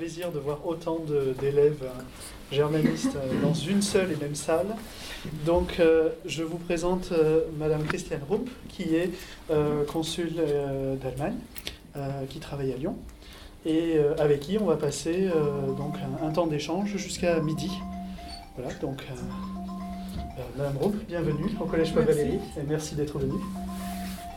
[0.00, 0.96] plaisir de voir autant
[1.38, 2.00] d'élèves euh,
[2.50, 4.74] germanistes euh, dans une seule et même salle.
[5.44, 7.12] Donc, euh, je vous présente
[7.58, 9.10] Madame Christiane Rump, qui est
[9.86, 10.32] consul
[11.02, 11.36] d'Allemagne,
[12.30, 12.96] qui travaille à Lyon,
[13.66, 15.28] et avec qui on va passer
[15.76, 17.70] donc un, temps d'échange jusqu'à midi.
[18.56, 19.04] Voilà, donc
[20.56, 23.42] Madame Rump, bienvenue au Collège Paul Valéry, et merci d'être venue.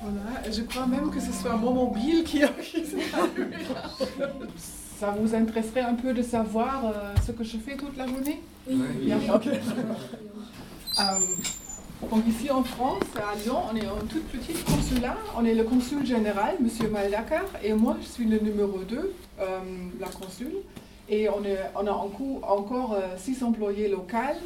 [0.01, 2.51] Voilà, je crois même que ce soit mon mobile qui a
[4.99, 8.41] Ça vous intéresserait un peu de savoir euh, ce que je fais toute la journée?
[8.67, 9.11] Oui.
[10.99, 11.03] Euh,
[12.11, 15.17] donc ici en France, à Lyon, on est un tout petit consulat.
[15.35, 16.91] On est le consul général, M.
[16.91, 19.59] Maldacar, et moi, je suis le numéro 2, euh,
[19.99, 20.53] la consul.
[21.09, 24.37] Et on, est, on a encore six employés locaux,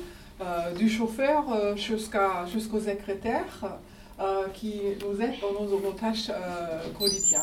[0.77, 3.77] du chauffeur jusqu'au secrétaire.
[4.19, 7.41] Euh, qui nous aide dans nos tâches euh, quotidiennes.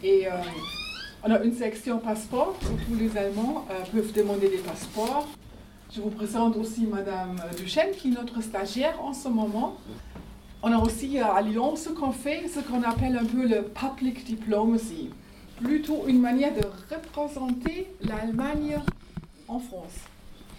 [0.00, 0.30] Et euh,
[1.24, 5.28] on a une section passeport où tous les Allemands peuvent demander des passeports.
[5.94, 9.76] Je vous présente aussi Madame Duchesne, qui est notre stagiaire en ce moment.
[10.62, 14.24] On a aussi à Lyon ce qu'on fait, ce qu'on appelle un peu le public
[14.24, 15.10] diplomacy.
[15.62, 18.78] Plutôt une manière de représenter l'Allemagne
[19.46, 19.94] en France.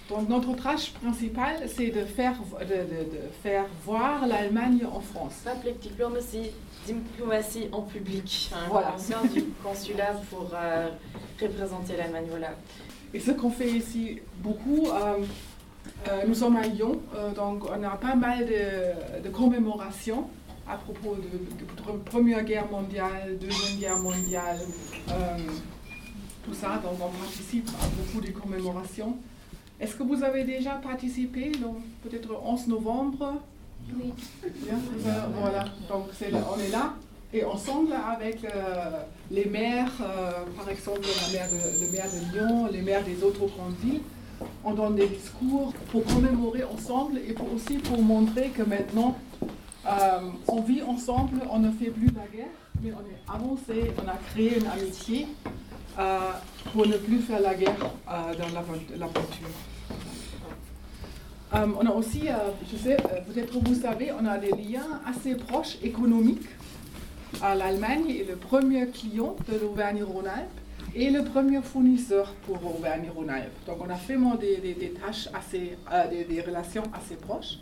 [0.09, 5.43] Donc notre tâche principale, c'est de faire, de, de, faire voir l'Allemagne en France.
[5.45, 6.51] Public diplomacy,
[6.85, 8.51] diplomatie en public.
[8.53, 8.95] Hein, voilà.
[8.97, 10.89] sein du consulat pour euh,
[11.41, 12.25] représenter l'Allemagne.
[12.29, 12.51] Voilà.
[13.13, 15.19] Et ce qu'on fait ici beaucoup, euh,
[16.09, 16.99] euh, nous sommes à Lyon,
[17.35, 20.27] donc on a pas mal de, commémorations
[20.67, 24.59] à propos de, la Première Guerre mondiale, Deuxième Guerre mondiale,
[26.43, 26.81] tout ça.
[26.83, 29.17] Donc on participe à beaucoup de commémorations.
[29.83, 33.33] Est-ce que vous avez déjà participé, donc peut-être 11 novembre?
[33.93, 34.13] Oui.
[35.41, 36.05] voilà, donc
[36.55, 36.93] on est là
[37.33, 41.01] et ensemble avec euh, les maires, euh, par exemple
[41.33, 41.49] maire
[41.81, 43.99] le maire de Lyon, les maires des autres grandes villes,
[44.63, 49.17] on donne des discours pour commémorer ensemble et pour aussi pour montrer que maintenant
[49.85, 54.07] euh, on vit ensemble, on ne fait plus la guerre, mais on est avancé, on
[54.07, 55.27] a créé une amitié
[56.71, 59.49] pour ne plus faire la guerre dans l'aventure.
[61.55, 65.01] Euh, on a aussi, euh, je sais, euh, peut-être vous savez, on a des liens
[65.05, 66.47] assez proches économiques.
[67.41, 70.59] L'Allemagne est le premier client de l'Auvergne-Rhône-Alpes
[70.95, 73.65] et le premier fournisseur pour Auvergne-Rhône-Alpes.
[73.67, 75.75] Donc on a vraiment des, tâches assez,
[76.29, 77.57] des, relations assez proches.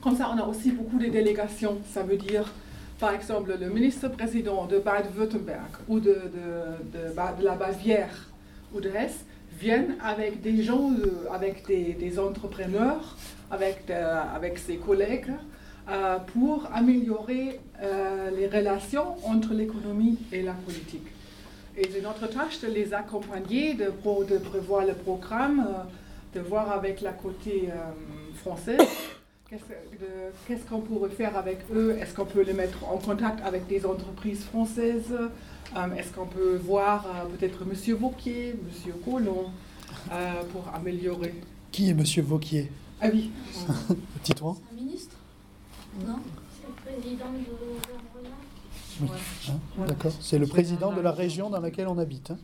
[0.00, 1.78] Comme ça, on a aussi beaucoup de délégations.
[1.92, 2.52] Ça veut dire,
[2.98, 6.18] par exemple, le ministre-président de Bade-Württemberg ou de,
[6.92, 8.30] de, la Bavière
[8.74, 9.24] ou de Hesse
[9.58, 10.90] viennent avec des gens,
[11.32, 13.16] avec des, entrepreneurs,
[13.50, 15.32] avec, avec ses collègues,
[15.88, 21.08] euh, pour améliorer euh, les relations entre l'économie et la politique.
[21.76, 26.70] Et c'est notre tâche de les accompagner, de, de prévoir le programme, euh, de voir
[26.70, 27.68] avec la côté
[28.36, 28.78] française
[30.46, 31.96] qu'est-ce qu'on pourrait faire avec eux?
[32.00, 35.12] Est-ce qu'on peut les mettre en contact avec des entreprises françaises?
[35.76, 37.94] Euh, est-ce qu'on peut voir euh, peut-être M.
[37.96, 38.92] Vauquier, M.
[39.04, 39.50] Collomb,
[40.10, 41.34] euh, pour améliorer?
[41.70, 42.04] Qui est M.
[42.24, 42.70] Vauquier?
[43.00, 43.30] Ah oui.
[44.22, 45.16] Petit toi Un ministre?
[46.06, 46.18] Non?
[46.60, 47.38] C'est le président de
[49.00, 49.08] oui.
[49.48, 50.12] Hein, D'accord.
[50.20, 52.30] C'est le président de la région dans laquelle on habite.
[52.30, 52.38] Hein?